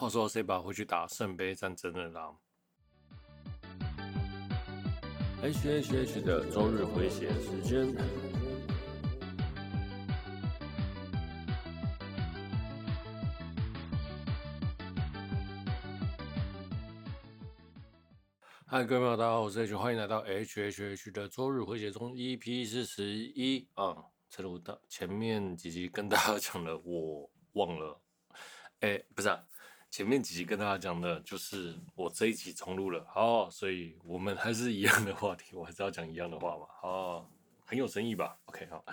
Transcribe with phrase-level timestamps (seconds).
[0.00, 2.34] 话说 CBA 会去打圣杯战争的啦
[5.42, 7.94] ？H H H 的周日回血时间。
[18.64, 23.94] 嗨，各位朋友，大家好，我是 H，欢迎来到 H H H 的周日回血中 EP 四十一啊。
[24.30, 28.00] 正如到前面几集跟大家讲了，我忘了，
[28.80, 29.44] 哎、不是啊。
[29.90, 37.28] 前面几集跟大家讲的就是我这一集重录了，好，所以我们还是一样的话题，我还是要讲一样的话嘛，好，
[37.66, 38.84] 很有诚意吧？OK，好，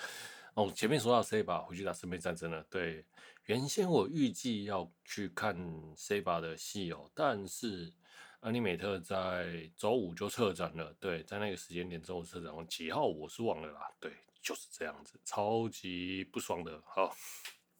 [0.55, 3.05] 哦，前面说到 SABA 回去打圣杯战争了，对，
[3.45, 5.55] 原先我预计要去看
[5.95, 7.93] SABA 的戏哦，但是
[8.39, 17.15] 安利美特在周五就撤展了，对，在那个时间点周五撤展，几号我是忘了啦，对，就是这样子，超级不爽的，好，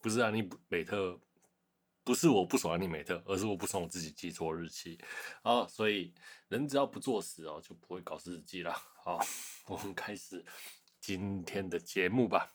[0.00, 1.18] 不是安利美特。
[2.08, 4.98] 不是我不爽安利美特，而是我不爽我自己记错日期。
[5.42, 6.14] 啊，所以
[6.48, 8.72] 人只要不作死哦，就不会搞事日记了。
[9.04, 9.20] 好，
[9.66, 10.42] 我们开始
[10.98, 12.50] 今天的节目吧。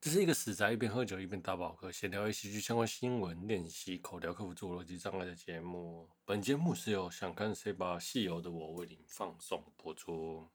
[0.00, 6.08] 这是一个死宅一边喝酒一边打宝课，闲聊一戏剧相关新闻，练习口条，克服自我逻辑障碍的节目。
[6.24, 10.50] 本节目是由想看谁把戏游的我为您放送播出。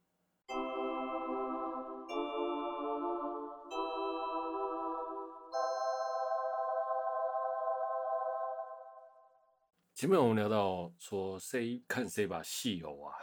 [9.97, 13.17] 前面我们聊到说谁看谁把戏有啊，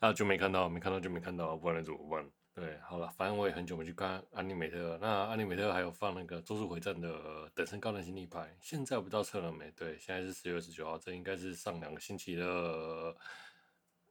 [0.00, 2.30] 啊就没看到，没看到就没看到，不然怎么办？
[2.54, 4.98] 对，好了，反正我也很久没去看安妮美特。
[5.00, 9.70] 那安妮美特还有放那个《咒术回战》的等身高能心理牌，现在不知道撤了没？
[9.70, 13.16] 对，现在是十月十九号，这应该是上两个星期的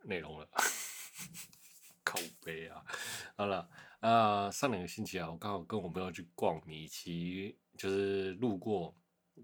[0.02, 0.50] 内容了。
[2.04, 2.84] 口碑啊！
[3.36, 8.96] 好了啊，上两个星期啊，我刚好跟我朋友去逛米奇，就是路过。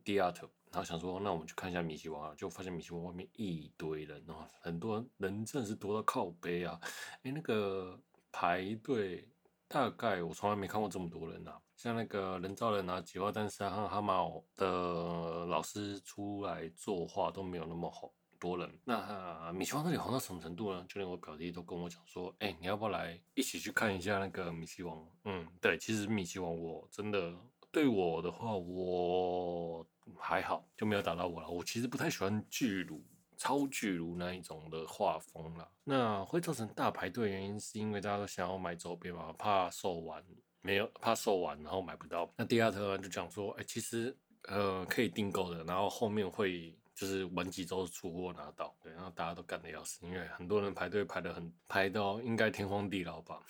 [0.03, 6.79] 第二特，然后想说，那我们去看一下米奇王啊，就发现米奇王外面一堆人哦，很多人真的是多到靠背啊！
[7.23, 7.99] 哎，那个
[8.31, 9.29] 排队
[9.67, 14.23] 大概我从来没看过这么多人呐、像那个人造人啊、几号战士啊和哈马
[14.55, 18.79] 的老师出来作画都没有那么好多人。
[18.83, 20.85] 那、啊、米奇王那里红到什么程度呢？
[20.89, 25.07] 就连我表弟都跟我讲说，哎，你要不要来一起去看一下那个米奇王？
[25.25, 27.33] 嗯，对，其实米奇王我真的。
[27.73, 29.83] 对我的话，我
[30.15, 31.49] 还好，就没有打到我了。
[31.49, 33.03] 我其实不太喜欢巨乳、
[33.35, 35.67] 超巨乳那一种的画风了。
[35.83, 40.23] 那会造成大排队，原因是因为大家都想要买周边嘛，怕售完
[40.61, 42.31] 没有，怕售完然后买不到。
[42.37, 48.75] 那第二特就讲说，哎，其实呃可以订购的，然后后面会就是晚几周出货拿到。
[48.83, 53.41] 对，然后大家都赶得要死，因为很多人排队排得很排到应该天荒地老吧。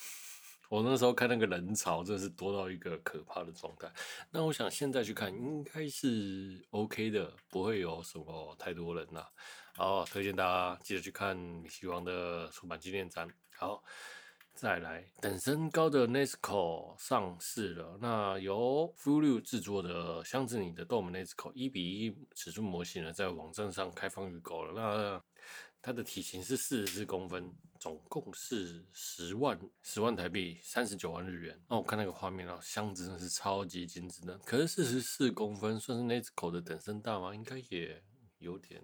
[0.73, 3.87] 我那时候看那个人潮，真的是多到一个可怕的状态。
[4.31, 9.23] 那我想现在去看，应该是 OK 的，不会有什么太多人呐。
[9.75, 13.29] 好，推荐大家记得去看米奇王的出版纪念展。
[13.55, 13.83] 好，
[14.55, 17.95] 再来，等身高的 Nezuko 上市了。
[18.01, 24.73] 那由 FURYU 制作的箱子里的豆门 NESCO 一比一尺寸模型呢，在网站上开放预购了。
[24.73, 25.23] 那
[25.85, 31.61] 它的体型是四十四公分，总共是十万十万台币，三十九万日元。
[31.67, 34.37] 那我看那个画面啊，箱子真的是超级精致的。
[34.45, 37.35] 可是四十四公分算是 Nezuko 的等身大吗？
[37.35, 38.01] 应该也
[38.37, 38.81] 有点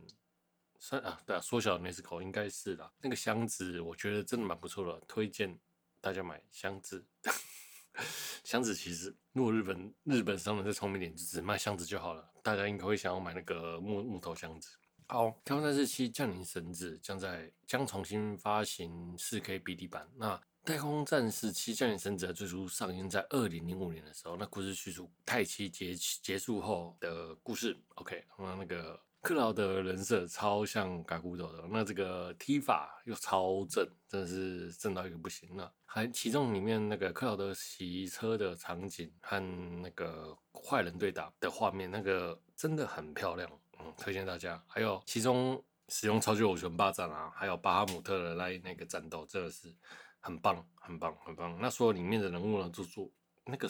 [0.78, 2.92] 算啊，对啊，缩小的 Nezuko 应该是啦。
[3.02, 5.58] 那个箱子我觉得真的蛮不错的，推荐
[6.02, 7.08] 大家买箱子。
[8.44, 12.30] 箱子其实，如果日本日本商人再聪明点，就只卖箱子就好了。
[12.44, 14.70] 大家应该会想要买那个木木头箱子。
[15.12, 20.08] 好，《太空战士七：降临神子》将在将重新发行 4K BD 版。
[20.16, 27.76] 那《太空战士七：降临神子》最初上映在二零零五年的时候，那故事叙述太七结结束后的故事。
[27.96, 35.74] OK，那那个克劳德人设超像改古斗的，那这个踢法又超正，真的是正到一个不行了。
[35.86, 39.40] 还其中里面那个克劳德骑车的场景和
[39.82, 43.50] 那个坏人对打的画面，那个真的很漂亮。
[43.80, 44.62] 嗯，推荐大家。
[44.68, 49.74] 还有其中使用超级偶拳霸占啊，还有巴哈姆特的那那个战斗，真的是
[50.20, 51.58] 很棒，很棒，很棒。
[51.60, 53.10] 那所有里面的人物呢，做做
[53.46, 53.70] 那个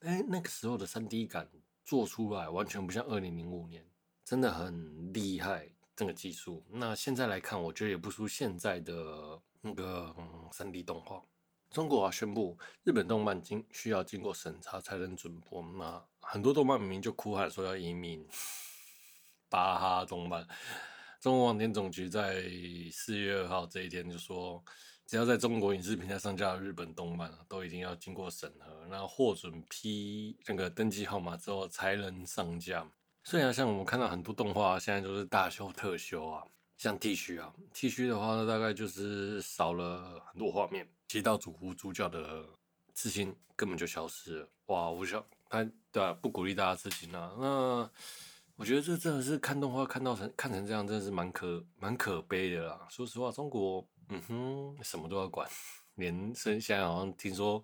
[0.00, 1.48] 哎那个时候的三 D 感
[1.84, 3.86] 做出来，完全不像二零零五年，
[4.24, 6.64] 真的很厉害这个技术。
[6.70, 11.22] 那现在来看，我觉得也不输现在的那个嗯三 D 动画。
[11.70, 15.62] 中国啊宣布，日本动漫经需要经过审查才能准播。
[15.62, 18.26] 那很多动漫明明就哭喊说要移民。
[19.52, 20.48] 巴哈动漫，
[21.20, 22.42] 中国网电总局在
[22.90, 24.64] 四月二号这一天就说，
[25.04, 32.82] 只要在中国影视平台上架日本动漫，都一定要经过审核，然后获准批那个登记号码之后才能上架。
[33.24, 36.42] 虽然像我们看到很多动画现在都是大修特修啊，
[36.78, 42.42] 像 T 恤啊，T 恤的话呢，大概就是少了很多画面，提到主呼主角的
[42.94, 44.48] 刺青根本就消失了。
[44.68, 45.62] 哇，我想他
[45.92, 47.30] 对啊，不鼓励大家刺青啊。
[47.38, 47.90] 那
[48.62, 52.86] 我觉得这真的是看动画看到成看成这样，真的是蛮可蛮可悲的啦。
[52.88, 55.50] 说实话，中国嗯哼，什么都要管，
[55.96, 57.60] 连现在好像听说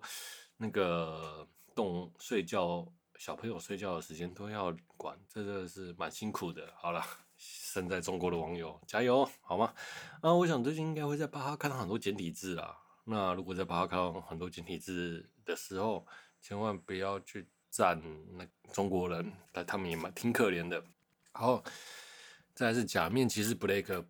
[0.57, 2.85] 那个动睡觉。
[3.17, 6.73] 小朋友睡觉的时间都要管，这真的是蛮辛苦的。
[6.75, 7.01] 好了，
[7.37, 9.73] 身在中国的网友加油，好吗？
[10.21, 12.75] 啊，我想最近应该会在巴哈看到很多简体字啊。
[13.05, 16.05] 那如果在巴哈看到很多简体字的时候，
[16.41, 18.01] 千万不要去赞
[18.37, 20.83] 那中国人，但他们也蛮挺可怜的。
[21.31, 21.63] 好，
[22.53, 24.05] 再来是假面骑士 Blake。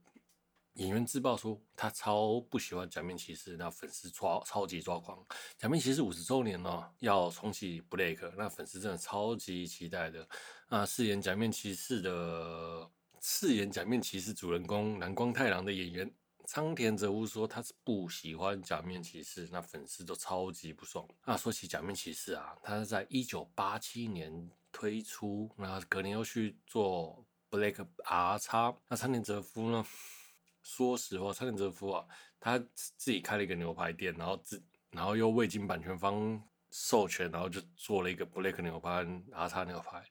[0.76, 5.26] 演员自曝说，他超不喜欢假面骑士，那粉丝抓超级抓狂。
[5.58, 10.26] 假面骑士五十周年呢、哦，要重启 Blake，那粉丝真的超级期待的。
[10.70, 12.90] 啊，饰演假面骑士的
[13.20, 16.10] 饰演假面骑士主人公南光太郎的演员
[16.52, 21.08] 仓田哲夫说，他是不喜欢假面骑士，那粉丝都超级不爽。
[21.24, 28.40] 那，说起假面骑士啊，他是在一九八七年推出，那隔年又去做 Blake R+，
[28.88, 29.86] 那仓田哲夫呢？
[30.64, 32.04] 说实话，仓田哲夫啊，
[32.40, 34.60] 他自己开了一个牛排店，然后自
[34.90, 36.42] 然后又未经版权方
[36.72, 40.04] 授权，然后就做了一个 Black 牛排 R 叉牛排。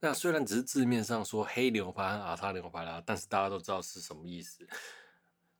[0.00, 4.66] 那虽然只是字面上说黑牛排 R 叉牛排啦，但是大家都知道是什么意思。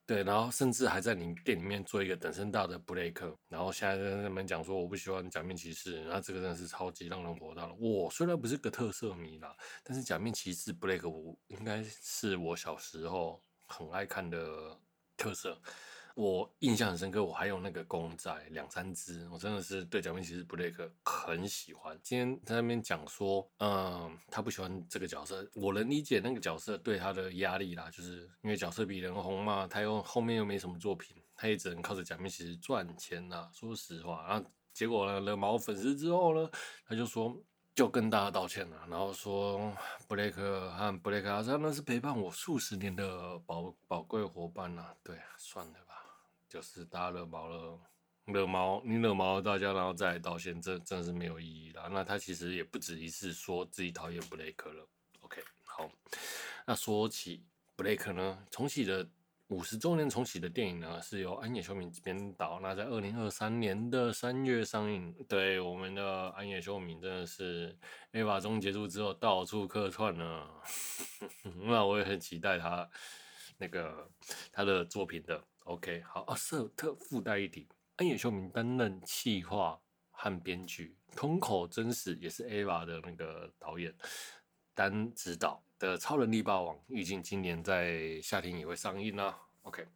[0.06, 7.75] 对，然后甚至还在你店里面做一个等身大的 Blake，然后现在跟他们讲说我不喜欢假面骑士，那这个真的是超级让人火大了。
[7.75, 13.43] 我虽然不是个特色迷啦，但是假面骑士 Blake 我应该是我小时候。
[13.67, 14.79] 很爱看的
[15.17, 15.59] 特色，
[16.14, 17.22] 我印象很深刻。
[17.25, 21.99] 我还有那个公仔两三只，我真的是对假面骑士布雷克很喜欢。
[22.02, 33.50] 今天在那边讲说，嗯，他不喜欢这个角色，我能理解那个角色对他的压力啦，就是因为角色比人红嘛，他又后面又没什么作品，他也只能靠着假面骑士赚钱呐。
[33.52, 36.50] 说实话，然后，结果呢，惹毛粉丝之后呢，
[36.87, 37.37] 他就说。
[37.76, 39.76] 就跟大家道歉了，然后说
[40.06, 45.75] 布雷克和布雷克他们是陪伴我数十年的宝宝贵伙伴呐、对，算了，
[46.55, 47.81] 就是大家惹毛了，
[48.27, 51.89] 惹毛你惹毛了大家，然后再道歉，这真的是没有意义了。
[51.91, 54.87] 那他其实也不止一次说自己讨厌布雷克了。
[55.23, 55.91] OK，好，
[56.65, 57.43] 那说起
[57.75, 59.05] 布雷克呢，重启的。
[59.49, 65.12] 五十周年重启的电影呢，是由安野秀明编导，那在二零二三年的三月上映。
[65.29, 67.77] 对，我们的安野秀明真的是
[68.12, 70.49] EVA 中结束之后到处客串呢，
[71.61, 72.89] 那我也很期待他
[73.59, 74.11] 那个
[74.50, 75.45] 他的作品的。
[75.64, 77.66] OK，好啊，设特附带一提，
[77.96, 79.81] 庵野秀明担任企划
[80.11, 83.94] 和编剧，通口真实也是 Ava 的那个导演。
[84.75, 89.34] 单指导的《超能力霸王》预计今年在夏天也会上映呢。
[89.62, 89.87] OK，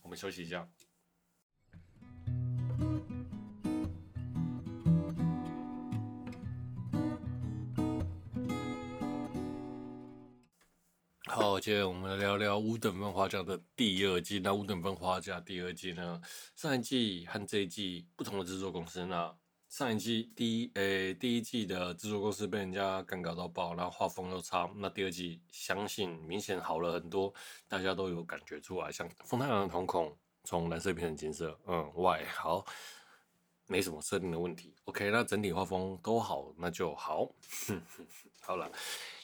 [0.00, 0.66] 我们休息一下。
[11.34, 14.38] 好，接着我们来聊聊五等分花嫁的第二季。
[14.38, 16.20] 那五等分花嫁第二季呢？
[16.54, 19.34] 上一季和这一季不同的制作公司呢？
[19.70, 24.70] 上一季第一诶、第一季的制作公司被人家干搞到爆，然后画风又差。
[24.76, 27.32] 那第二季相信明显好了很多，
[27.66, 28.92] 大家都有感觉出来。
[28.92, 32.26] 像风太郎的瞳孔从蓝色变成金色，嗯，Why？
[32.26, 32.62] 好，
[33.66, 34.74] 没什么设定的问题。
[34.84, 37.26] OK，那整体画风都好，那就好。
[38.44, 38.70] 好了，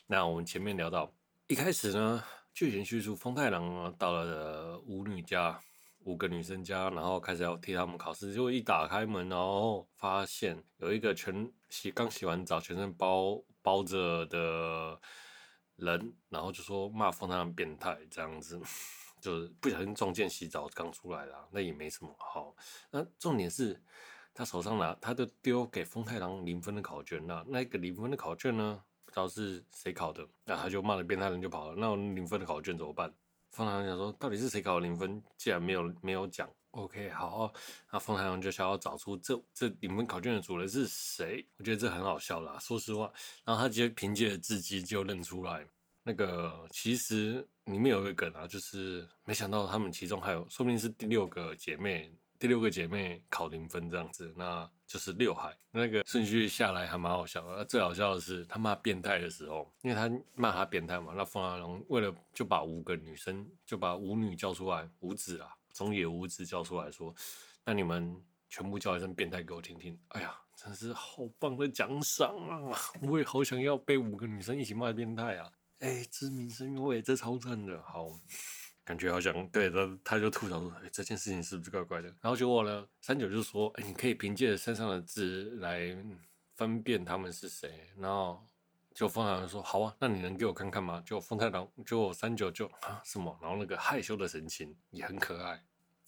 [0.06, 1.12] 那我们前面聊到
[1.48, 5.58] 一开始呢，剧情叙述风太郎到了舞女家。
[6.04, 14.98] 五个女生家，然后开始要替他们考试，结果一打开门，然后发现有一个全洗刚洗完澡、全身包包着的
[15.76, 18.58] 人，然后就说骂风太郎变态这样子，
[19.20, 22.54] 就是不小心撞见洗澡刚出来了，那也没什么好。
[22.90, 23.82] 那重点是
[24.32, 33.10] 他手上拿，他就丢给风太郎零分的考卷，那那个零分的考卷呢，不知道是谁考的，那他就骂了变态人就跑了，那零分的考卷怎么办？
[33.52, 35.22] 风太郎想说，到底是谁考了零分？
[35.38, 37.50] 既然没有没有讲，OK，好，
[37.90, 41.42] 那风太郎就想要找出这这零分考卷的主人是谁。
[41.56, 43.10] 我觉得这很好笑啦，说实话。
[43.46, 45.66] 然后他直接凭借着字迹就认出来，
[46.02, 52.12] 那个其实里面有一个梗啊，就是没想到他们其中还有，说不定是第六个姐妹。
[52.38, 55.56] 第六个姐妹考零分这样子，那就是六海。
[55.72, 57.64] 那个顺序下来还蛮好笑的。
[57.64, 67.14] 最好笑的是他骂变态的时候，因为他骂他变态嘛，那风太郎为了就把五个女生就把舞女叫出来，舞子啊，中野五子叫出来说
[67.64, 68.16] ：“那你们
[68.48, 72.78] 全部叫一声变态给我听听。”哎呀，真是好棒的奖赏啊！
[73.02, 75.50] 我也好想要被五个女生一起骂变态啊！
[75.80, 78.08] 哎，知名声誉，这超赞的，好，
[78.88, 85.94] 感觉好像对他，他就吐槽说：“哎，这件事情是不是怪怪的？”然后结果呢，三九就说：“哎，你可以凭借身上的字来
[86.56, 88.42] 分辨他们是谁。”然后。
[88.94, 95.62] 就风太郎说：“好啊，那你能给我看看吗？”就风太郎，就三九就啊什么，然后那个害羞的神情也很可爱。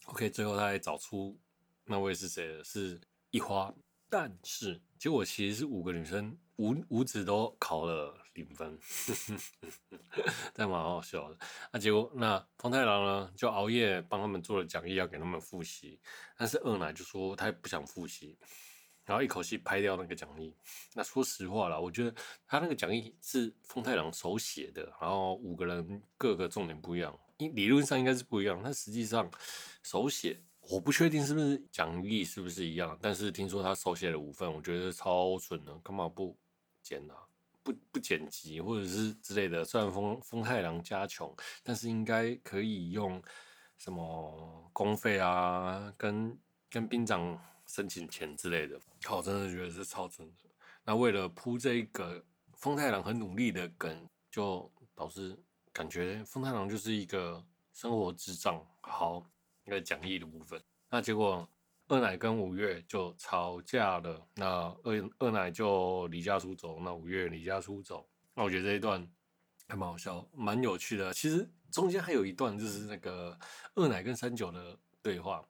[0.06, 1.38] OK，最后他还找出
[1.84, 3.72] 那位是谁了，是一花。
[4.08, 8.78] 但是结果其实是五个女生五五子都考了零分，
[10.54, 11.38] 这蛮好笑的。
[11.72, 16.00] 那结果那风太郎呢，就熬夜帮他们做了讲义，要给他们复习。
[16.36, 18.38] 但是二奶就说他不想复习。
[19.06, 20.54] 然后一口气拍掉那个讲义。
[20.94, 22.14] 那说实话啦，我觉得
[22.46, 29.28] 他那个讲义是风太郎手写的，然后五个人各个重点不一样，理论上应该是不一样，但实际上
[29.82, 32.96] 手写我不确定是不是讲义是不是一样。
[33.02, 36.38] 但是听说他手写了五份，我觉得超蠢的，干嘛不
[36.80, 37.14] 剪呢、
[37.62, 39.64] 不不剪辑或者是之类的。
[39.64, 43.22] 虽然风风太郎家穷，但是应该可以用
[43.78, 46.38] 什么公费啊，跟
[46.68, 47.38] 跟兵长。
[47.66, 48.76] 申请钱之类的，
[49.12, 50.50] 我真的觉得是超蠢的。
[50.82, 52.20] 那为了铺这一个
[52.54, 55.38] 风太郎很努力的梗，就导致
[55.72, 57.40] 感觉风太郎就是一个
[57.72, 58.60] 生活智障。
[58.80, 59.24] 好，
[59.64, 60.60] 一个讲义的部分。
[60.88, 61.48] 那结果
[61.90, 64.24] 二奶跟五月就吵架了。
[64.36, 64.46] 那
[64.84, 68.08] 二二奶就离家出走，那五月离家出走。
[68.32, 69.04] 那我觉得这一段
[69.66, 71.12] 还蛮好笑，蛮有趣的。
[71.12, 73.36] 其实中间还有一段就是那个
[73.74, 75.44] 二奶跟三九的对话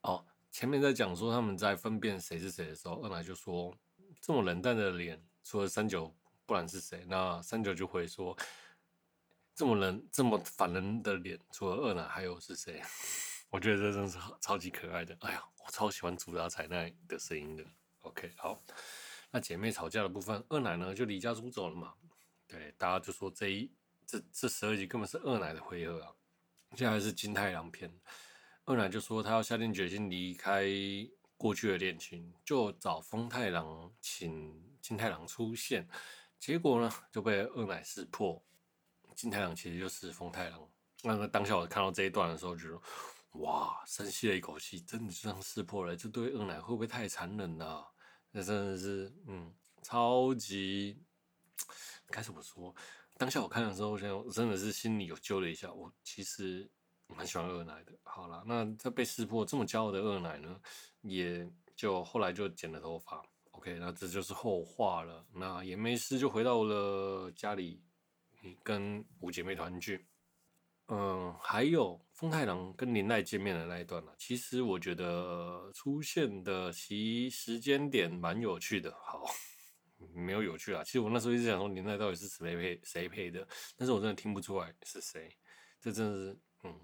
[0.00, 0.24] 哦。
[0.50, 3.76] 前面在讲说他们在分辨谁是谁的时候，二奶就说
[4.22, 6.10] 这么冷淡的脸，除了三九，
[6.46, 7.04] 不然是谁？
[7.06, 8.34] 那三九就会说
[9.54, 12.80] 这么冷、这么烦人的脸，除了二奶还有是谁？
[13.50, 15.14] 我觉得这真是超级可爱的。
[15.20, 17.64] 哎呀，我超喜欢竹达彩奈的声音的。
[18.02, 18.62] OK，好，
[19.32, 21.94] 那姐妹吵架的部分，二奶呢就离家出走了嘛。
[22.46, 23.70] 对，大家就说这一
[24.06, 26.12] 这这十二集根本是二奶的回合啊。
[26.76, 27.92] 接下来是金太郎篇。
[28.64, 30.64] 二奶就说他要下定决心离开
[31.36, 35.88] 过去的恋情，就找风太郎请金太郎出现，
[36.38, 38.40] 结果呢就被二奶识破，
[39.16, 40.68] 金太郎其实就是风太郎。
[41.02, 42.80] 那个当下我看到这一段的时候，觉得
[43.40, 47.86] 哇，深吸了一口气，真的就这样识破了，这对二奶会不会太残忍了啊？
[48.30, 51.02] 那真的是嗯，超级
[52.08, 52.74] 该怎么说？
[53.16, 56.70] 当下我看的时候，我想真的是心里有揪了一下，我其实。
[57.14, 57.92] 蛮喜欢二奶的。
[58.02, 60.60] 好了，那这被识破这么骄傲的二奶呢，
[61.02, 63.24] 也就后来就剪了头发。
[63.52, 65.24] OK，那这就是后话了。
[65.32, 67.80] 那也没事，就回到了家里，
[68.64, 70.04] 跟五姐妹团聚。
[70.88, 78.92] 嗯，还有风太郎跟林奈见面的那一段呢，其实我觉得出现的其时间点蛮有趣的。
[79.02, 79.24] 好，
[80.14, 80.84] 没有有趣啊。
[80.84, 85.28] 其实我那时候一直想说林奈到底是谁配谁配的，但是我真的听不出来是谁。
[85.80, 86.80] 这真的是，嗯。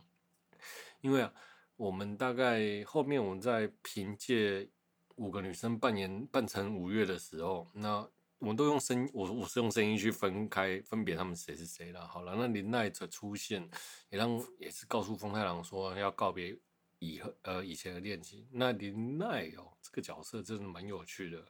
[1.01, 1.33] 因为啊，
[1.77, 4.69] 我们大概后面我们在凭借
[5.17, 8.09] 五个女生扮演扮成五月的时候，那
[8.43, 12.05] 我们都用声，我我是用声音去分开分别他们谁是谁了。
[12.09, 13.63] 好了，那林奈的出现
[14.11, 16.59] 也让也是告诉风太郎说要告别
[16.99, 18.45] 以后呃以前的恋情。
[18.51, 21.41] 那林奈哦，这个角色真的蛮有趣的。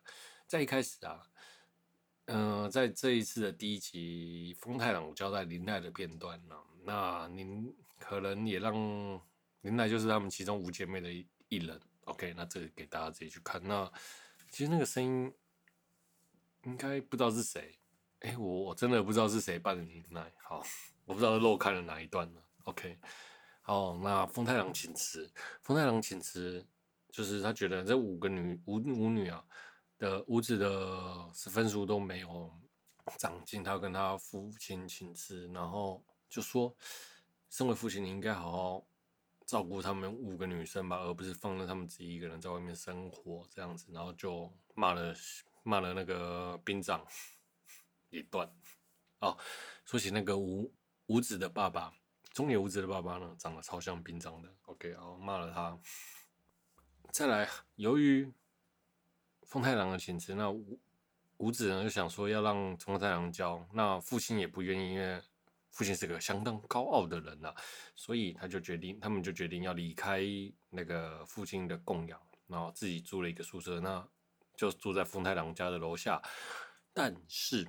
[0.47, 1.23] 在一开始啊，
[2.27, 9.19] 嗯、在这一次的第一集，风太郎交代林奈的片段呢，那您可能也让。
[9.63, 13.63] 林奈就是他们其中五姐妹的一一人，OK，那这个给大家自己去看。
[13.63, 13.89] 那
[14.51, 15.33] 其实那个声音
[16.65, 17.79] 应该不知道是谁，
[18.21, 20.33] 哎、我我真的不知道是谁扮的林奈。
[20.43, 20.65] 好，
[21.05, 22.43] 我不知道漏看了哪一段了。
[22.65, 22.99] OK，
[23.63, 26.65] 好，那风太郎请辞，风太郎请辞，
[27.11, 29.45] 就是他觉得这五个女五五女啊
[29.99, 32.53] 的五子的分数都没有
[33.19, 36.75] 长进，他跟他父亲请辞，然后就说，
[37.51, 38.87] 身为父亲，你应该好好。
[39.45, 45.13] 照顾他们五个女生吧，而不是放任他们自己一个人在外面生活这样子，然后就骂了
[45.63, 47.07] 骂了那个兵长
[48.11, 48.49] 一段。
[49.21, 49.37] 哦，
[49.85, 50.73] 说起那个五
[51.07, 51.93] 五子的爸爸，
[52.31, 54.49] 中野五子的爸爸呢，长得超像兵长的。
[54.67, 55.79] OK，哦，骂了他。
[57.11, 58.33] 再来，由于
[59.43, 60.81] 风太郎的请辞，那五
[61.37, 65.23] 五子呢就想说要让风太郎教，那父亲也不愿意，因为。
[65.75, 67.57] 父亲是个相当高傲的人呐、啊，
[67.97, 70.21] 所以他就决定，他们就决定要离开
[70.69, 74.07] 那个父亲的供养，然后自己租了一个宿舍，那
[74.63, 76.23] 就住在风太郎家的楼下。
[76.93, 77.67] 但是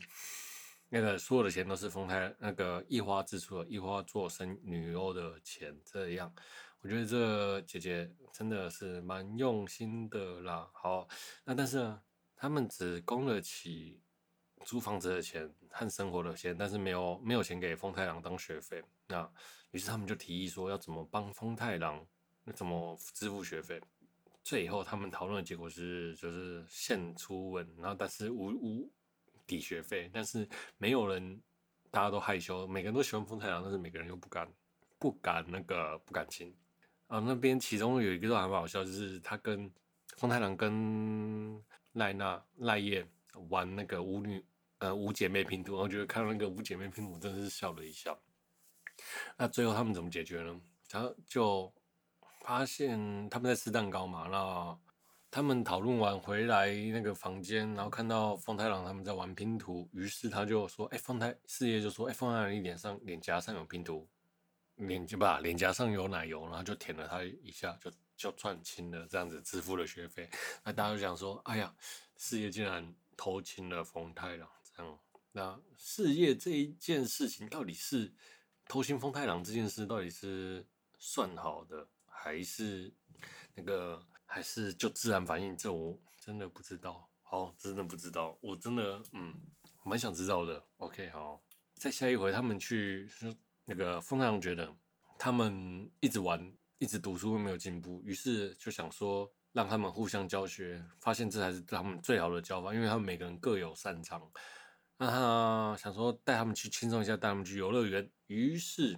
[0.89, 6.31] 那个所有的钱都是风太那个一花支出的，一花做生女优的钱，这样
[6.81, 10.69] 我觉得这姐姐真的是蛮用心的啦。
[10.71, 11.07] 好，
[11.43, 12.01] 那但是呢，
[12.35, 13.99] 他们只供得起
[14.65, 18.83] 租房子的钱和生活的钱，但是没有没有钱给丰太郎当学费。
[19.07, 19.27] 那
[19.71, 22.05] 于是他们就提议说，要怎么帮丰太郎，
[22.43, 23.81] 那怎么支付学费。
[24.43, 28.91] 最后他们讨论的结果是，就是现出吻，然后但是无无
[29.47, 30.47] 抵学费，但是
[30.77, 31.41] 没有人，
[31.89, 34.51] 大家都害羞，每个人都喜欢风太郎，但是每个人又不敢
[34.99, 36.53] 不敢那个不敢亲。
[37.07, 39.71] 啊，那边其中有一个都还蛮好笑，就是他跟
[40.17, 43.07] 风太郎跟赖娜赖叶
[43.49, 44.43] 玩那个五女
[44.79, 48.19] 呃五姐妹拼图，我觉得看到那个五姐妹拼图真的是笑了一笑。
[49.37, 50.59] 那最后他们怎么解决呢？
[50.89, 51.73] 他就
[52.43, 54.77] 发现他们在吃蛋糕嘛，那
[55.31, 64.07] 他们讨论完回来那个房间，然后看到丰太郎他们在玩拼图，于是他就说：“哎、欸，丰太四叶就说：哎、欸，丰太郎你脸上脸颊上有拼图。”
[64.77, 70.27] 脸颊吧，脸颊上有奶油，然后就舔了他一下，就就串亲了，这样子支付了学费。
[70.63, 71.73] 那大家就想说，哎呀，
[72.17, 74.99] 四叶竟然偷亲了丰太郎，这样。
[75.31, 78.11] 那四叶这一件事情，到底是
[78.67, 80.65] 偷亲丰太郎这件事，到底是
[80.97, 81.87] 算好的，
[82.23, 82.89] 还是
[83.53, 85.57] 那个，还是就自然反应？
[85.57, 89.35] 这我真的不知道，好，真的不知道，我真的嗯，
[89.83, 90.63] 蛮想知道的。
[90.77, 93.09] OK，好，再下一回他们去。
[93.65, 94.73] 那个风太郎觉得
[95.17, 104.31] 他们一直玩，一直读书没有进步，于是就想说让他们互相教学，发现这才是他们最好的教法，因为他们每个人各有擅长。
[104.97, 108.97] 那他想说带他们去轻松一下，带他们去游乐园，于是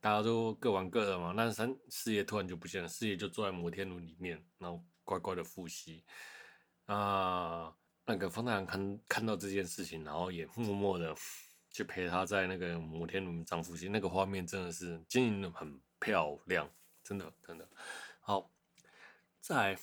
[0.00, 1.32] 大家都各玩各的嘛。
[1.36, 6.04] 那三四爷突然就不见了，四爷就坐在摩天轮里面，然后乖乖的复习。
[6.86, 7.72] 啊，
[8.04, 11.14] 那个风太郎看看到这件事情，然后也默默的。
[11.72, 16.68] 去陪他在那个摩天轮上复习，那个画面真的是经营的很漂亮，
[17.04, 17.70] 真的真的
[18.18, 18.50] 好。
[19.40, 19.80] 再来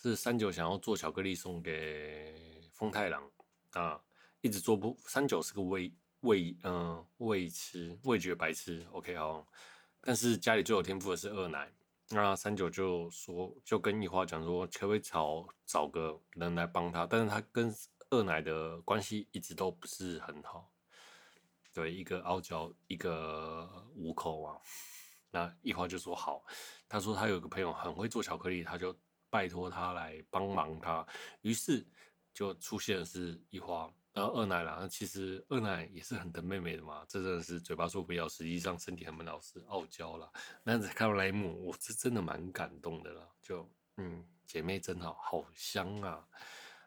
[0.00, 3.30] 是三九想要做巧克力送给风太郎
[3.72, 4.00] 啊，
[4.40, 4.96] 一直做不。
[5.04, 9.46] 三九是个味味嗯味痴味觉白痴，OK 好。
[10.00, 11.72] 但是家里最有天赋的是二奶，
[12.10, 17.06] 那三九就说就跟一花讲说，可不可以找找个人来帮他？
[17.06, 17.74] 但是他跟
[18.10, 20.70] 二奶的关系一直都不是很好。
[21.72, 24.60] 对，一个傲娇，一个无口啊。
[25.30, 26.42] 那一花就说好，
[26.88, 28.96] 他说他有个朋友很会做巧克力，他就
[29.28, 31.04] 拜托他来帮忙他。
[31.42, 31.84] 于是
[32.32, 34.88] 就出现的是一花，然后二奶啦。
[34.90, 40.26] 其实二奶也是很疼妹妹的嘛，这真的是嘴巴说不要，实际上身体很老实，傲娇啦。
[40.62, 43.28] 那看到那一幕，我是真的蛮感动的啦。
[43.42, 46.26] 就嗯，姐妹真好，好香啊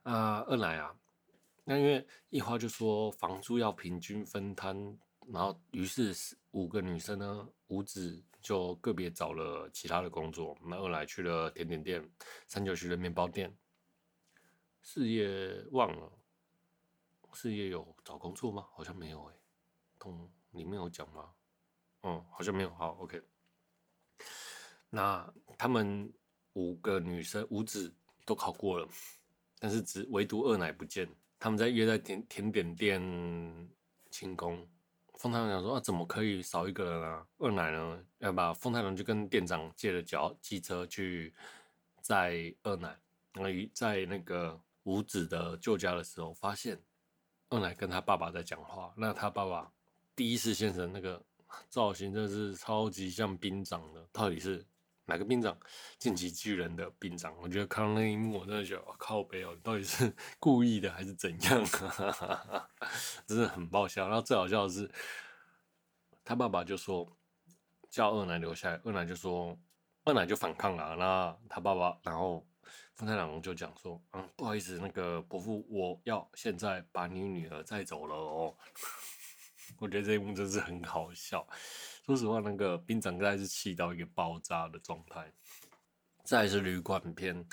[0.01, 0.91] 啊，二奶啊。
[1.63, 4.75] 那因为一花就说房租要平均分摊，
[5.27, 6.15] 然后于是
[6.49, 10.57] 五个女生呢，五子就个别找了其他的工作。
[10.65, 12.11] 那二奶去了甜点店，
[12.47, 13.55] 三九去了面包店。
[14.81, 16.11] 事业忘了，
[17.33, 18.67] 事业有找工作吗？
[18.73, 19.39] 好像没有诶、欸，
[19.97, 21.29] 通里面有讲吗？
[22.03, 22.73] 嗯，好像没有。
[22.75, 23.21] 好，OK。
[24.89, 26.11] 那他们
[26.53, 27.93] 五个女生五子
[28.25, 28.87] 都考过了，
[29.59, 31.07] 但是只唯独二奶不见。
[31.37, 32.99] 他们在约在甜甜点店
[34.09, 34.67] 庆功，
[35.13, 37.27] 丰太郎想说啊，怎么可以少一个人啊？
[37.37, 38.05] 二奶呢？
[38.17, 41.33] 要把丰太郎就跟店长借了脚机车去
[42.01, 42.99] 载二奶。
[43.33, 46.81] 那在那个五子的旧家的时候，发现
[47.49, 48.93] 二奶跟他爸爸在讲话。
[48.95, 49.71] 那他爸爸
[50.15, 51.23] 第一次现身，那个
[51.69, 54.65] 造型真的是超级像兵长的，到底是？
[55.05, 55.57] 哪个兵长？
[55.97, 57.35] 进击巨人的兵长。
[57.41, 62.69] 我觉得看到那一幕，我真的觉得靠北哦，到底是故意的还是怎样啊？
[63.25, 64.07] 真的很爆笑。
[64.07, 64.88] 然后最好笑的是，
[66.23, 67.12] 他爸爸就说
[67.89, 69.57] 叫二奶留下来，二奶就说
[70.03, 70.95] 二奶就反抗了。
[70.95, 72.45] 那他爸爸，然后
[72.99, 78.53] 丰太郎就讲说：“嗯，不好意思，那个伯父，我要现在把你女儿带走了哦。
[79.79, 81.47] ”我觉得这一幕真是很好笑。
[82.05, 85.31] 说实话，那个兵长应该是气到一个爆炸的状态。
[86.25, 87.47] 再是旅馆篇，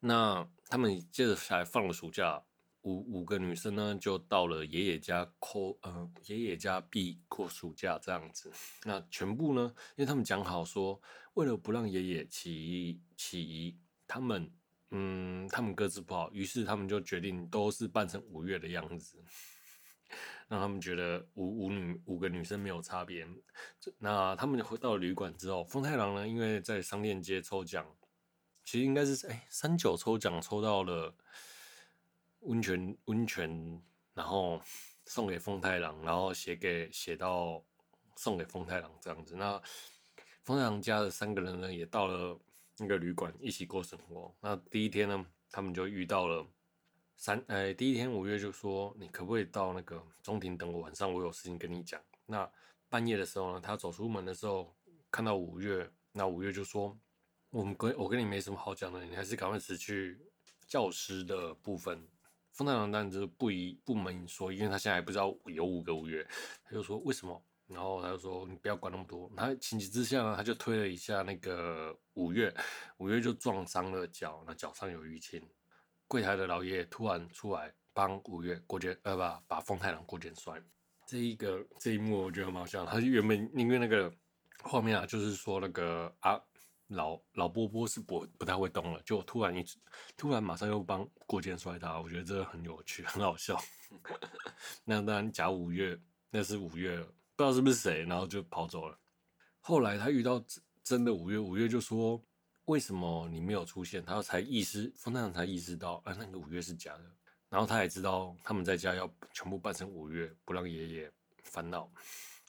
[0.00, 2.42] 那他们接着下来放了暑假，
[2.82, 8.50] 五五个女生呢就到了爷爷家过，呃，爷爷家避过暑假这样子。
[8.82, 11.00] 那全部呢，因为他们讲好说，
[11.34, 14.50] 为了不让爷爷起起疑，他们
[14.90, 19.22] 嗯，他们各自不好，于是他们就决定都是扮成五月的样子。
[20.48, 23.28] 让他们觉得五五女五个女生没有差别。
[23.98, 27.86] 那他们回到旅馆之后，风太郎呢，因为在商店街抽奖，
[28.64, 31.14] 其实应该是哎三九抽奖抽到了
[32.40, 33.82] 温泉温泉，
[34.14, 34.58] 然后
[35.04, 37.62] 送给风太郎，然后写给写到
[38.16, 39.36] 送给风太郎这样子。
[39.36, 39.60] 那
[40.44, 42.40] 风太郎家的三个人呢，也到了
[42.78, 44.34] 那个旅馆一起过生活。
[44.40, 46.46] 那第一天呢，他们就遇到了
[47.16, 50.80] 三，呃，第一天五月就说：“你可不可以到那个中庭等我？
[50.80, 52.48] 晚上我有事情跟你讲。”那
[52.88, 54.74] 半夜的时候呢，他走出门的时候
[55.10, 56.96] 看到五月，那五月就说
[57.50, 60.18] ：“我们跟我跟你没什么好讲的，你还是赶快辞去
[60.66, 62.06] 教师的部分。”
[62.52, 66.26] 丰太郎当然就是不疑不明说，因为他现在还不知道有五个五月，
[66.64, 67.40] 他就说为什么？
[67.68, 69.30] 然后他就说你不要管那么多。
[69.36, 72.52] 他情急之下呢，他就推了一下那个五月，
[72.96, 75.42] 五月就撞伤了脚，那脚上有淤青。
[76.06, 80.60] 柜台的老爷爷突然出来帮五月过肩，呃，不，把风太郎过肩摔。
[81.06, 82.84] 这一个这一幕我觉得蛮好笑。
[82.86, 84.12] 他原本因为那个
[84.62, 86.40] 画面啊，就是说那个啊。
[86.92, 89.62] 老老波波是不不太会动了，就突然一
[90.16, 93.60] 突然马上又帮过肩摔他，我觉得这个很有趣，很好笑。
[94.86, 96.00] 那当然假五月，
[96.30, 97.06] 那是五月，
[97.38, 98.98] 不知道是不是谁，然后就跑走了。
[99.60, 100.44] 后来他遇到
[100.82, 102.20] 真的五月，五月就说
[102.66, 107.04] ：“为什么你没有出现？”他才意识，风太郎才意识到，啊，那个五月是假的。
[107.48, 111.12] 然后他也知道他们在家要全部扮成五月，不让爷爷
[111.44, 111.88] 烦恼。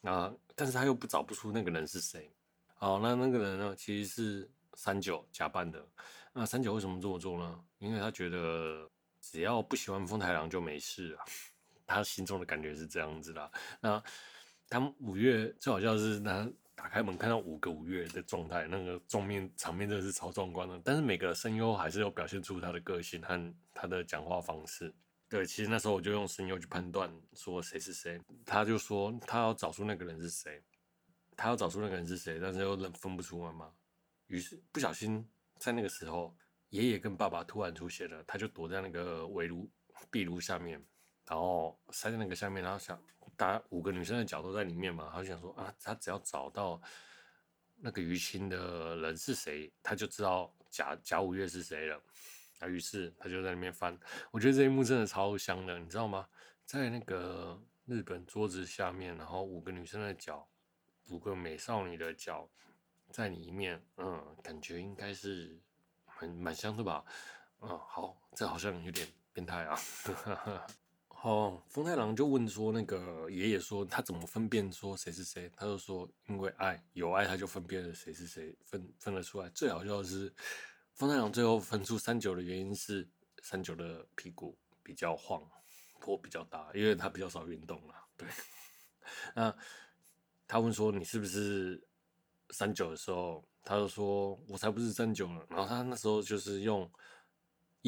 [0.02, 2.28] 啊，但是他又不找不出那个人是谁。
[2.74, 3.76] 好，那那个人呢？
[3.76, 5.88] 其实是三九假扮的。
[6.34, 7.64] 那三九为什么这么做呢？
[7.78, 8.90] 因为他觉得
[9.22, 11.26] 只要不喜欢风太郎就没事啊。
[11.86, 13.52] 他心中的感觉是这样子的。
[13.80, 14.04] 那
[14.70, 20.80] 他们五月最好笑是，他打开门看到五个五月的状态，那个状面场面真的是超壮观的。
[20.84, 24.94] 但是每个声优还是有表现出他的个性和他的讲话方式。
[25.28, 28.20] 对，其实那时候我就用声优去判断说谁是谁。
[28.46, 30.62] 他就说他要找出那个人是谁。
[31.36, 33.72] 他要找出那个人是谁，但是又分不出来嘛。
[34.28, 35.26] 于是不小心
[35.58, 36.36] 在那个时候，
[36.70, 39.70] 爷爷跟爸爸突然出现了，他就躲在那个围炉
[40.12, 40.84] 壁炉下面，
[41.30, 43.02] 然后塞在那个下面，然后想，
[43.38, 46.82] 大家五个女生的脚都在里面嘛，他就想说啊，他只要找到
[47.78, 52.02] 那个淤青的人是谁，他就知道贾贾五月是谁了。
[52.60, 53.98] 啊，于是他就在里面翻，
[54.32, 56.28] 我觉得这一幕真的超香的，你知道吗？
[56.66, 60.46] 在那个日本桌子下面，然后五个女生的脚。
[61.12, 62.48] 五个美少女的脚
[63.10, 65.60] 在里面，嗯，感觉应该是
[66.06, 67.04] 很蛮香的吧？
[67.62, 69.76] 嗯，好，这好像有点变态啊。
[71.22, 75.52] 哦，风太郎就问说，那个爷爷说他怎么分辨说谁是谁？
[75.56, 79.50] 他就说因为爱，有爱他就分辨了谁是谁，分分得出来。
[79.50, 80.34] 最好笑的是，
[80.94, 83.08] 风太郎最后分出三九的原因是
[83.44, 85.42] 三九的屁股比较晃，
[86.00, 87.94] 坡比较大，因为他比较少运动了。
[88.18, 88.28] 对，
[89.36, 89.56] 那。
[90.52, 91.80] 他问说：“你是不是
[92.50, 96.92] 三九的时候？”他就说：“我才不是三九呢。”然后他那时候就是用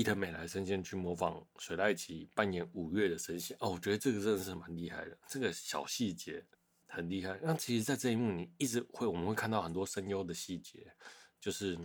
[0.02, 3.56] 伊藤美来声线去模仿水濑奇扮演五月的声线。
[3.60, 6.44] 哦，我觉得这个真的是蛮厉害的，这个小细节
[6.88, 7.40] 很厉害。
[7.44, 10.92] 那其实，在这一幕，你一直会我们会看到很多声优的细节，
[11.40, 11.78] 就是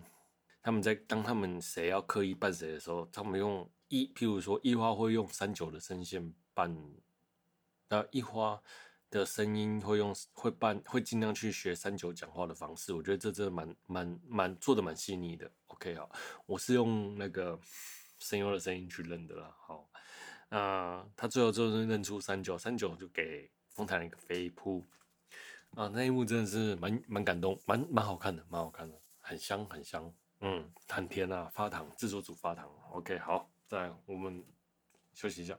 [0.63, 6.75] 他们在当他们谁要刻意扮谁的时候，他们用一，譬如说一花会用三九的声线扮，
[7.91, 8.63] 那一花。
[9.09, 15.49] 的声音会用会扮会尽量去学三九讲话的方式，我觉得这真的蛮蛮蛮做的蛮细腻的。
[15.69, 16.05] OK 啊，
[16.45, 17.57] 我是用那个
[18.19, 19.55] 声优的声音去认的啦。
[19.59, 19.89] 好，
[20.49, 24.85] 那他最后就是认出三九，三九就给丰太一个飞扑
[25.75, 32.67] 啊，那一幕真的是蛮蛮感动，蛮蛮好看的，蛮好看的，很香很香，嗯，很甜啊，发糖，制作组发糖。
[32.93, 34.45] OK 好，再来我们
[35.13, 35.59] 休息一下。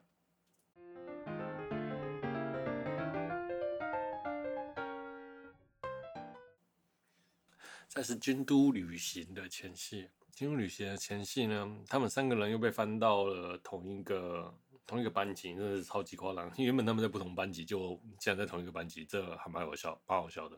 [7.94, 16.54] 但是京都旅行的前夕，金融旅行的前夕呢，他们三个人又被翻到了同一个同一个班级，真的是超级夸张。
[16.58, 20.56] 原本他们在不同班级，就现在在同一个班级，这还蛮好笑，蛮好笑的。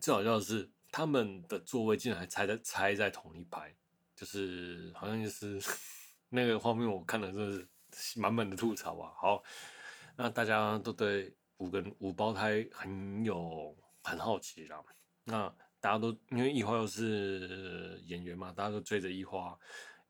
[0.00, 3.74] 最好笑的是，他们的座位竟然还拆在拆在同一排，
[4.14, 5.60] 就是好像就是
[6.30, 7.52] 那个画面，我看了真
[7.92, 9.12] 是满满的吐槽啊。
[9.16, 9.42] 好，
[10.14, 14.80] 那大家都对五个五胞胎很有很好奇啦。
[15.24, 19.56] 那大家都因为一花又是演员嘛，大家都追着一花。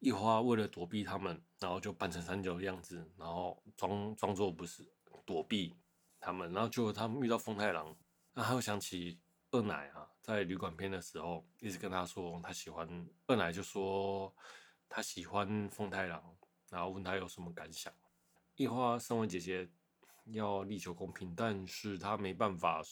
[0.01, 4.83] 一花为了躲避他们，然后就扮成三角的样子，然后装装作不是
[5.27, 5.75] 躲避
[6.21, 6.53] 他们。
[6.53, 7.95] 然后就他们遇到风太郎，
[8.33, 9.19] 那他又想起
[9.51, 12.89] 二奶啊，在旅馆篇的时候一直跟他说他喜欢
[13.27, 14.33] 二奶，就说
[14.89, 16.23] 他喜欢风太郎，
[16.71, 17.93] 然后问他有什么感想。
[18.57, 19.69] 一花身为姐姐
[20.27, 22.83] 要力求公平，但是他没办法。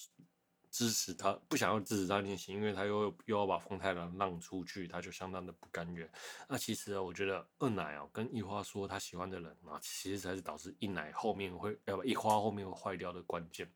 [0.77, 6.07] 支持他，不想要支持他练习，因为他又又要把丰太郎让出去，他就相当的不甘愿。
[6.47, 13.67] 那其实啊，我觉得二奶啊跟一花说他喜欢的人啊，其实才是导致一奶后面会要不一花后面会坏掉的关键。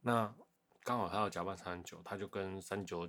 [0.00, 0.34] 那
[0.82, 3.08] 刚好他要假扮三九，他就跟三九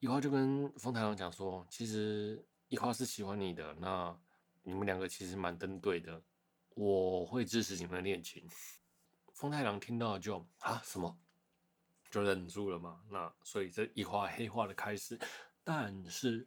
[0.00, 4.18] 一花就跟风太郎讲说，其实一花是喜欢你的，那
[4.64, 6.20] 你们两个其实蛮登对的，
[6.74, 8.44] 我会支持你们的恋情。
[9.32, 11.16] 风太郎听到就啊什么，
[12.10, 13.00] 就忍住了嘛。
[13.08, 15.18] 那所以这一花黑化的开始，
[15.62, 16.46] 但是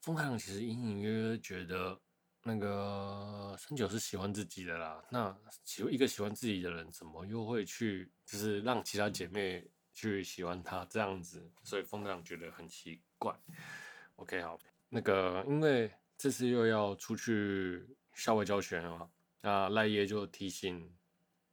[0.00, 1.98] 风太郎其实隐隐约约觉得
[2.42, 5.02] 那个三九是喜欢自己的啦。
[5.10, 11.50] 那喜一个喜欢自己的人，怎么又会去就是让其他姐妹去喜欢他这样子？
[11.62, 13.34] 所以风太郎觉得很奇怪。
[14.16, 14.58] OK，好，
[14.88, 19.10] 那个因为这次又要出去校外教学了嘛，
[19.40, 20.90] 那赖叶就提醒。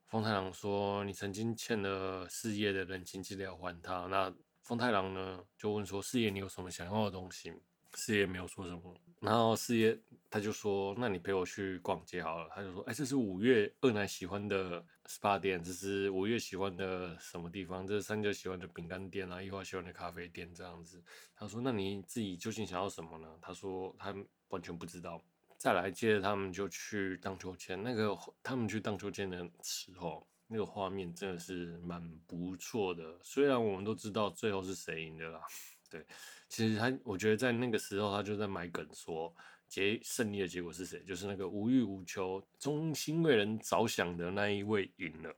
[0.08, 7.54] 风太郎说：“你曾经欠了四叶的人情，记得要还他。”那风太郎呢，就问说：“四叶，你有什么想要的东西？”
[7.94, 8.96] 四叶没有说什么。
[9.20, 17.86] 然后四叶他就说：“那你陪我去逛街好了。”他就说：“哎，这是五月二奶喜欢的 SPA 店，这是五月喜欢的什么地方？
[17.86, 21.04] 这是三九喜欢的饼干店啊，一花喜欢的咖啡店这样子。”
[21.36, 24.16] 他说：“那你自己究竟想要什么呢？”他说：“他
[24.48, 25.22] 完全不知道。”
[25.58, 27.82] 再来，接着他们就去荡秋千。
[27.82, 33.20] 那个他们去荡秋千的时候，那个画面真的是蛮不错的。
[33.24, 35.42] 虽然我们都知道最后是谁赢的啦，
[35.90, 36.06] 对，
[36.48, 39.36] 其实他我觉得在那个时候他就在埋梗说，
[39.68, 41.04] 结胜利的结果是谁？
[41.04, 45.36] 就是那个无欲无求、衷心为人着想的那一位赢了。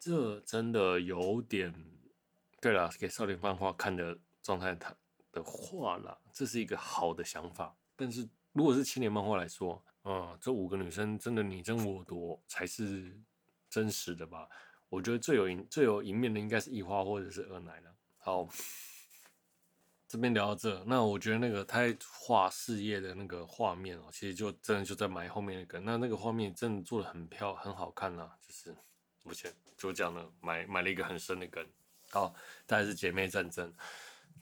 [0.00, 1.74] 这真的有点，
[2.62, 4.96] 对了，给少年漫画看的状态他
[5.32, 8.26] 的话啦，这是一个好的想法，但是。
[8.52, 13.16] 如果是青年漫画来说，嗯，这五个女生真的你争我夺才是
[13.68, 14.48] 真实的吧？
[14.88, 17.94] 我觉得最有赢、最有赢面的应该是一花或者是二奶了。
[18.16, 18.48] 好，
[20.08, 28.74] 这边聊到这，那我觉得那个他画事业的那个画面哦，其实就真的就在埋后面那个，那那个画面真的做的很漂，很好看呐，就是
[29.22, 31.64] 目前就这样的埋埋了一个很深的梗。
[32.10, 32.34] 好，
[32.66, 33.72] 再来是姐妹战争，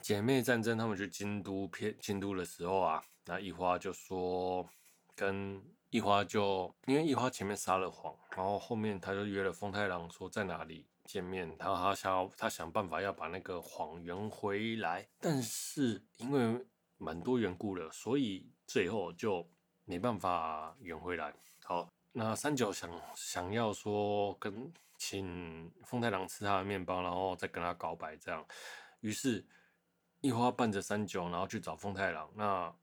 [0.01, 3.03] 姐妹战争，他们去京都偏京都的时候啊。
[3.27, 4.67] 那一花就说，
[5.15, 16.65] 跟一花就因为一花前面撒了谎，然后后面他就约了风太郎说在哪里见面，然后他想要他想办法要把那个谎圆回来，但是因为
[16.99, 19.49] 蛮多缘故了，所以最后就
[19.85, 21.35] 没办法圆回来。
[21.65, 28.45] 好，那三九想想要说跟请风太郎吃他的面包，然后再跟他告白这样，
[29.01, 29.45] 于是
[30.21, 32.31] 一花伴着三九，然后去找风太郎。
[32.35, 32.75] 那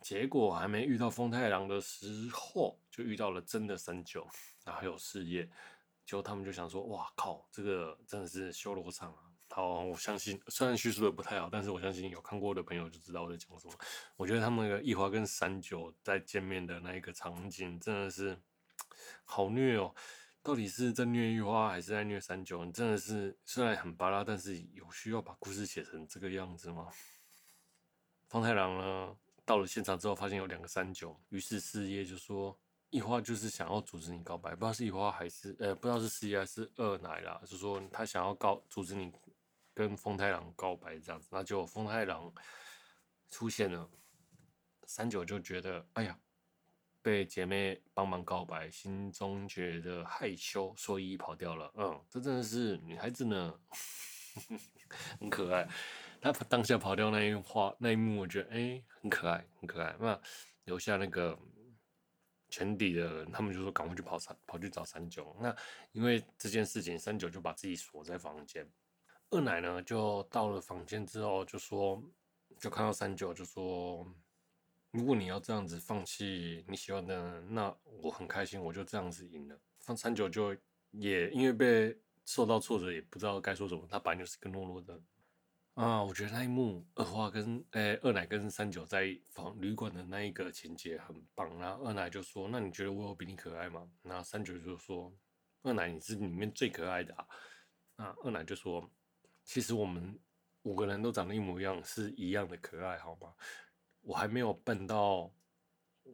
[0.00, 4.26] 结果还没遇到风太郎的时候，就遇到了真的三九，
[4.64, 5.48] 然后还有四叶，
[6.04, 9.18] 就他们就想说：“哇靠，这个真的是修罗场啊！”
[9.52, 13.74] 好，我相信虽然叙述的不太好，但是我相信有看过的朋友就知道我在讲什么。
[14.16, 18.40] 我觉得他们那个一花跟三九在见面的那一个场景真的是
[19.24, 19.94] 好虐哦！
[20.42, 22.64] 到底是在虐一花还是在虐三九？
[22.64, 26.88] 你真的是虽然很巴拉，但是有需要把故事写成这个样子吗？
[28.28, 29.16] 风太郎呢？
[29.50, 32.56] 到了现场之后，发现有两个三九，于是四叶就说
[32.90, 39.12] ：“一花就是想要阻止你告白，不知道是一花还是呃，不知道是四叶还是二奶啦。”就说他想要告阻止你
[39.74, 42.32] 跟风太郎告白这样子，那就风太郎
[43.28, 43.90] 出现了，
[44.86, 46.16] 三九就觉得哎呀，
[47.02, 51.72] 被姐妹帮忙告白，心中觉得害羞，所以跑掉了。
[51.74, 53.60] 嗯，这真的是女孩子呢，
[55.18, 55.68] 很可爱。
[56.20, 59.96] 他当下跑掉那一画那一幕，我觉得哎、很可爱，很可爱。
[59.98, 60.20] 那
[60.64, 61.38] 留下那个
[62.48, 65.34] 全底的人，他们就说赶快去跑三跑去找三九。
[65.40, 65.54] 那
[65.92, 68.68] 因为这件事情，三九就把自己锁在房间。
[69.30, 72.02] 二奶呢就到了房间之后就说，
[72.58, 74.06] 就看到三九就说，
[74.90, 79.58] 如果你要这样子放弃你喜欢的，那我很开心，我就这样子赢了。
[79.78, 80.54] 放三九就
[80.90, 83.86] 也因为被受到挫折，也不知道该说什么。
[83.88, 85.00] 他本来就是个懦弱的。
[85.80, 91.58] 啊，我觉得那一幕二花跟诶、二奶跟三九在房旅馆的那一个情节很棒。
[91.58, 95.10] 然后二奶就说：“那你觉得我有比你可爱吗？”那三九就说
[95.64, 97.26] ：“二奶你是里面最可爱的啊。”
[97.96, 98.90] 那二奶就说
[99.42, 100.20] ：“其实我们
[100.64, 103.32] 五个人都长得一模一样，是一样的可爱，好吗？
[104.02, 105.32] 我还没有笨到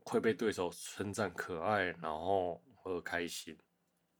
[0.05, 3.59] 会被对手称赞可爱，然后而开心。”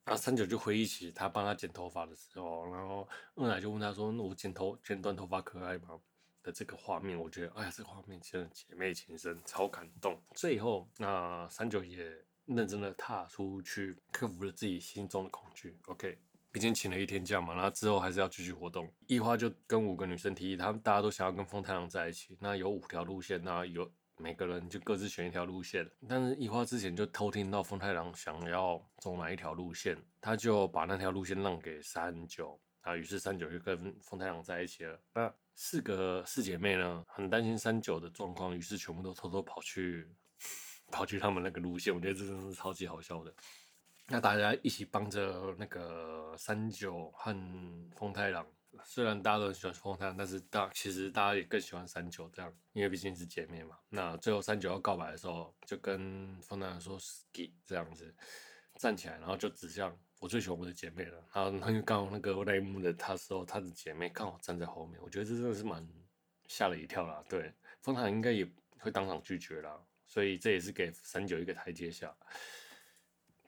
[0.07, 6.01] 然后三九就回忆起他帮他剪头发的时候，然后二奶就问他说：“那我剪头剪短头发可爱吗？”
[6.45, 10.17] 的这个画面，我觉得哎呀，这个画面真的姐妹情深，超感动。
[10.33, 12.09] 最后，那三九也
[12.45, 15.77] 认真的踏出去，克服了自己心中的恐惧。
[15.87, 16.17] OK，
[16.53, 18.89] 毕竟请了一天假嘛，然后之后还是要继续活动。
[19.09, 23.91] 一花就跟五个女生提议，他们大家都想要跟风太郎在一起，那有五条路线，那有。
[24.19, 34.99] 每个人就各自选一条路线，但是一花之前就偷听到风太郎想要走哪一条路线，他就把那条路线让给三九啊，于是三九就跟风太郎在一起了。
[35.13, 40.09] 那四个四姐妹呢，很担心三九的状况，于是全部都偷偷跑去
[40.91, 41.95] 跑去他们那个路线。
[41.95, 43.35] 我觉得这真的是超级好笑的。
[44.09, 47.35] 那大家一起帮着那个三九和
[47.97, 48.47] 风太郎。
[48.85, 53.79] 虽然大家都很喜欢风太，但是大其实大家也更喜欢三九这样，因为毕竟是姐妹嘛。
[53.89, 58.15] 那最后三九要告白的时候，就跟风太说 “ski” 这样子，
[58.79, 61.25] 站起来，然后就指向我最喜欢我的姐妹了。
[61.33, 65.87] 然后他就刚好那个那一幕的他说，他的姐妹刚好站在后面，我觉得这真的是蛮
[66.47, 67.25] 吓了一跳啦。
[67.29, 72.15] 对，风太应该也会当场拒绝啦，所以这也是给三九一个台阶下。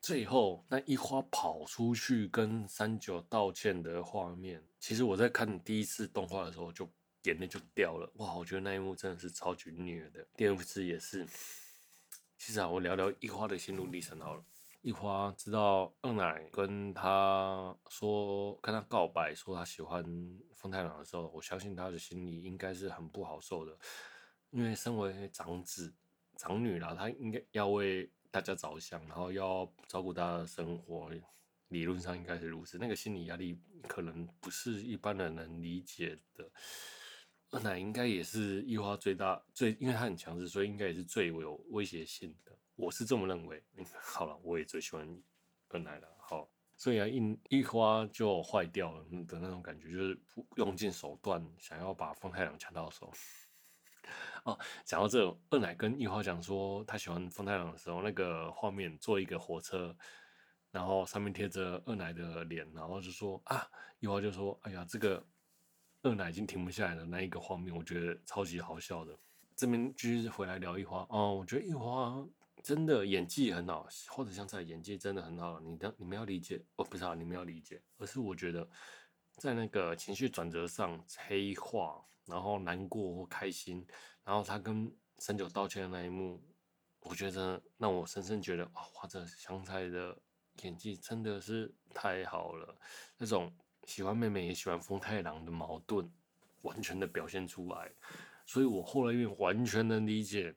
[0.00, 6.88] 最后那一花跑出去跟三九道歉的画面，其实我在看你第一次动画的时候就
[7.24, 8.10] 眼泪就掉了。
[8.16, 10.26] 哇，我觉得那一幕真的是超级虐的。
[10.36, 11.26] 第二次也是。
[12.36, 14.44] 其实啊，我聊聊一花的心路历程好了。
[14.82, 20.02] 一花知道二奶跟他说，跟他告白，说他喜欢
[20.54, 23.76] 风太郎的时候，我相信他的心里应该是很不好受的，
[24.50, 25.92] 因为身为长子
[26.36, 28.10] 长女啦，他应该要为。
[28.30, 31.10] 大家着想，然后要照顾大家的生活，
[31.68, 32.78] 理论上应该是如此。
[32.78, 36.50] 那个心理压力可能不是一般人能理解的。
[37.50, 42.52] 二奶应该也是一花最大最，因为他很强势，所以应该也是最有威胁性的。
[42.74, 43.62] 我是这么认为。
[44.00, 45.22] 好了，我也最喜欢
[45.68, 46.08] 二奶了。
[46.20, 50.20] 好，所以啊，一一花就坏掉了的那种感觉，就是
[50.56, 53.10] 用尽手段想要把风太郎抢到手。
[54.44, 59.96] 哦，讲到这，二奶跟一花讲说他喜欢风太郎的时候，那个画面坐一个火车，
[60.70, 63.68] 然后上面贴着二奶的脸，然后就说啊，
[64.00, 65.26] 一花就说，哎呀，这个
[66.02, 69.18] 二奶已经停不下来了那一个画面，我觉得超级好笑的。
[69.56, 72.26] 这边继续回来聊一花哦，我觉得一花
[72.62, 75.58] 真的演技很好，或者像在演技真的很好。
[75.60, 78.68] 你的你们要理解，哦，不是啊，你们要理解，而是我觉得
[79.36, 82.04] 在那个情绪转折上黑化。
[82.28, 83.86] 然后难过或开心，
[84.22, 86.38] 然后他跟三九道歉的那一幕，
[87.00, 90.14] 我觉得让我深深觉得，哇，这香菜的
[90.62, 92.74] 演技真的是太好了。
[93.16, 93.52] 那种
[93.84, 96.08] 喜欢妹妹也喜欢风太郎的矛盾，
[96.62, 97.90] 完全的表现出来。
[98.46, 100.54] 所以我后来又完全能理解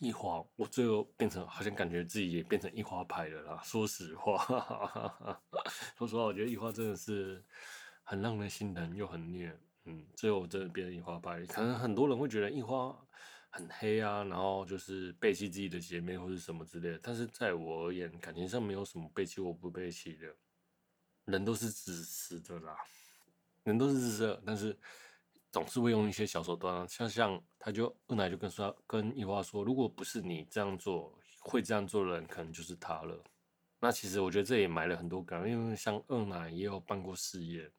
[0.00, 3.60] 一花，我最后变成好像感觉自己也变成一花派了啦。
[3.62, 4.38] 说实话，
[5.98, 7.44] 说实话，我觉得一花真的是
[8.02, 9.56] 很让人心疼又很虐。
[9.86, 12.98] 嗯，最后真的变成一花派，可能很多人会觉得一花
[13.54, 16.98] 很黑啊，然后就是背弃自己的姐妹或是什么之类的。
[17.00, 20.34] 但是在我而言，感情上没有什么背弃或不背弃的，
[21.26, 22.76] 人都是自私的啦，
[23.62, 24.76] 人都是自私的，但是
[25.52, 33.22] 总是会用一些小手段啊，像像他就二奶就跟说跟一花说，如果不是你这样做，会这样做的人可能就是他了。
[33.78, 37.70] 那其实我觉得这也埋了很多梗，因为像二奶也有办过事业。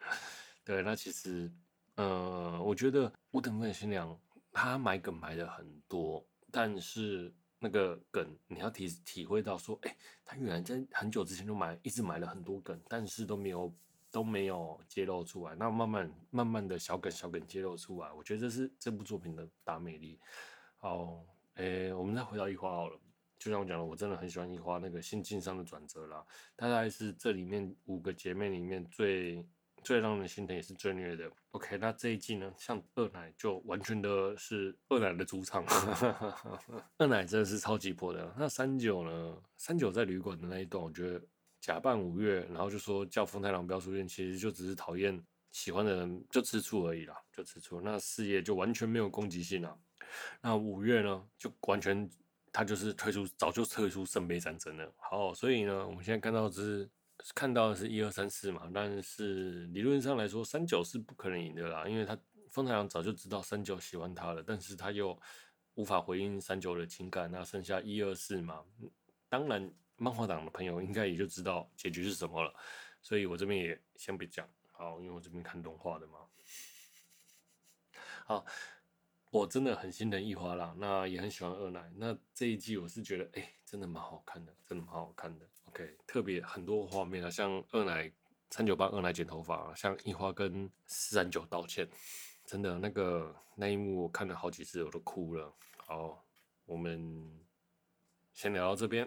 [0.64, 1.48] 对，那其实，
[1.94, 4.18] 呃，我觉得乌藤分新娘
[4.58, 13.74] 他埋梗埋的很多，但是那个梗你要体体会到说，哎，他原来在很久之前就埋，一直埋了很多梗，但是都没有
[14.10, 15.54] 都没有揭露出来。
[15.56, 20.18] 那慢慢慢慢的小梗小梗揭露出来，我觉得这是这部作品的大魅力。
[20.78, 21.22] 好，
[21.56, 22.98] 哎，我们再回到一花好了，
[23.38, 26.24] 就像我讲的，我真的很喜欢一花那个心境上的转折啦，
[26.56, 29.46] 大概是这里面五个姐妹里面最。
[29.86, 31.30] 最让人心疼也是最虐的。
[31.52, 35.64] OK，那这一季呢，像二奶就完全的是二奶的主场，
[36.98, 38.34] 二奶真的是超级破的。
[38.36, 39.38] 那三九呢？
[39.56, 41.22] 三九在旅馆的那一段，我觉得
[41.60, 47.80] 假扮五月，然后就说叫风太郎不要出现，其实就只是讨厌喜欢的人就吃醋而已啦，就吃醋。
[47.80, 49.78] 那四叶就完全没有攻击性了。
[50.40, 52.10] 那五月呢，就完全
[52.52, 54.92] 他就是退出，早就退出圣杯战争了。
[54.96, 56.90] 好，所以呢，我们现在看到的是。
[57.34, 62.16] 看到的是一二三四嘛，但是理论上来说，三九是不可能赢的啦，因为他
[62.50, 65.18] 风太郎早就知道三九喜欢他了，但是他又
[65.74, 68.64] 无法回应三九的情感，那剩下一二四嘛，
[69.28, 72.54] 当然漫画党的朋友应该也就知道结局是什么了，
[73.02, 76.18] 所以我这边也先别讲，好，因为我这边看动画的嘛，
[78.26, 78.46] 好，
[79.36, 85.46] 我真的很心疼一花啦，那也很喜欢二奶，那这一季我是觉得，哎、真的蛮好看的，真的蛮好看的。
[85.66, 88.10] OK，特别很多画面啊，像二奶
[88.50, 91.86] 三九帮二奶剪头发，像一花跟三九道歉，
[92.46, 95.52] 真的那个那一幕我看了好几次，我都哭了。
[95.76, 96.24] 好，
[96.64, 97.30] 我们
[98.32, 99.06] 先聊到这边。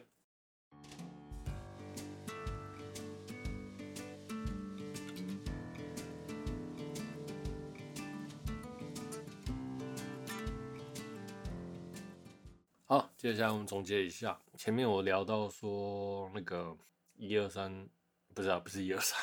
[13.19, 14.39] 接下来我们总结一下。
[14.55, 16.73] 前面我聊到说那个
[17.17, 17.85] 一二三，
[18.33, 19.21] 不是啊，不是一二三，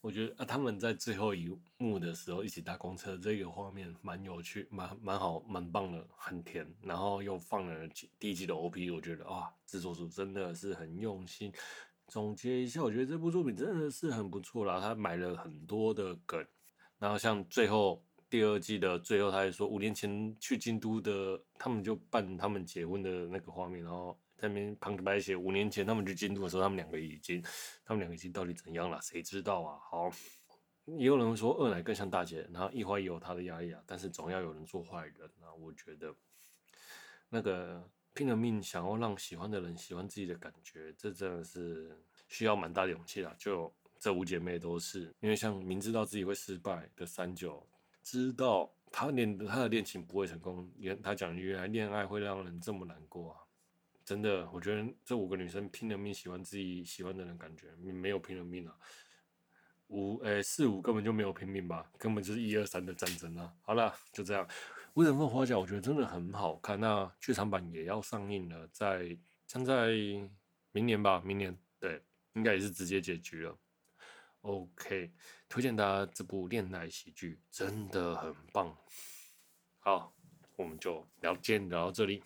[0.00, 6.68] 我觉得啊，他们在最后一幕的时候一起搭公车，这个画面蛮有趣，蛮蛮好，蛮棒的，很甜。
[6.82, 7.88] 然后又放了
[8.18, 11.52] 第一季的 OP，我觉得哇，制作组真的是很用心。
[12.08, 14.80] 总结一下，我觉得这部作品真的是很不错啦。
[14.80, 16.44] 他埋了很多的梗，
[16.98, 24.18] 然后像最后第二季的最后，他还说五年前去京都的，他们就办他们结婚的那个画面，然后。
[24.38, 27.40] 在那边旁白写五年前他们去京都的时候，他们两个已经，
[27.84, 29.00] 他们两个已经到底怎样了？
[29.00, 29.78] 谁知道啊？
[29.88, 30.10] 好，
[30.86, 35.54] 也有人说二奶更像大姐，然后一花也有她的压力啊，但是总要有人做坏人啊。
[35.60, 36.12] 我觉得
[37.28, 43.32] 那个拼了命想要让喜欢的人喜欢自己的感觉，这真的是需要蛮大的勇气啦。
[43.38, 47.64] 就这五姐妹都是，因为像明知道自己会失败的三九，
[48.02, 53.38] 知道他恋他的恋情不会成功，原他讲原来恋爱会让人这么难过啊。
[54.04, 58.76] 真的，我觉得这五个女生拼了命喜欢自己喜欢的人，感觉没有拼了命啊。
[59.88, 63.52] 五诶、四五根本就没有拼命吧，根本就是一二三的战争啊。
[63.62, 64.44] 好了，就这样。
[64.94, 69.92] 《无人份花甲》我觉得真的很好看，那剧场版也要上映了，在将在
[70.72, 72.02] 明年吧，明年对，
[72.34, 73.56] 应该也是直接结局了。
[74.40, 75.12] OK，
[75.52, 78.74] 推荐大家这部恋爱喜剧，真的很棒。
[79.80, 80.10] 好，
[80.56, 82.24] 我们就聊天聊到这里。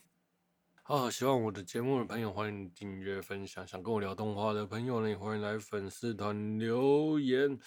[0.85, 3.67] 好，喜欢我的节目的朋友，欢迎订阅、分享。
[3.67, 7.59] 想跟我聊动画的朋友呢，也欢迎来粉丝团留言。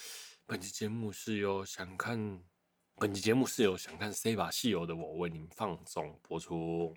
[0.45, 2.41] 本期节目是由想看，
[2.95, 6.95] 本期节目是由想看《C 把戏友》的我为您放送播出。